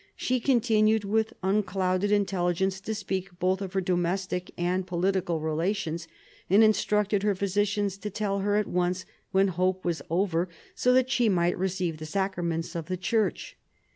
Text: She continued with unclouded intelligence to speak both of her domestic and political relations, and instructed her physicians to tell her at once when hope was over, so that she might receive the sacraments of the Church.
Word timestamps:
She 0.15 0.39
continued 0.39 1.03
with 1.03 1.31
unclouded 1.43 2.11
intelligence 2.11 2.81
to 2.81 2.95
speak 2.95 3.37
both 3.37 3.61
of 3.61 3.73
her 3.73 3.81
domestic 3.81 4.49
and 4.57 4.87
political 4.87 5.39
relations, 5.39 6.07
and 6.49 6.63
instructed 6.63 7.21
her 7.21 7.35
physicians 7.35 7.99
to 7.99 8.09
tell 8.09 8.39
her 8.39 8.55
at 8.55 8.65
once 8.65 9.05
when 9.31 9.49
hope 9.49 9.85
was 9.85 10.01
over, 10.09 10.49
so 10.73 10.91
that 10.93 11.11
she 11.11 11.29
might 11.29 11.55
receive 11.55 11.97
the 11.97 12.07
sacraments 12.07 12.73
of 12.73 12.87
the 12.87 12.97
Church. 12.97 13.55